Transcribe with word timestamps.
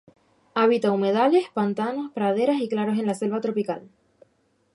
Habita 0.55 0.89
humedales, 0.91 1.49
pantanos, 1.53 2.11
praderas 2.13 2.59
y 2.59 2.67
claros 2.67 2.97
en 2.97 3.05
la 3.05 3.13
selva 3.13 3.39
tropical. 3.39 3.87